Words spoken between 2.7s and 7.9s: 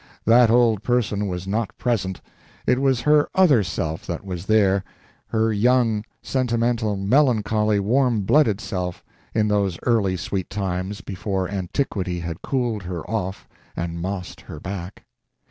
was her other self that was there, her young, sentimental, melancholy,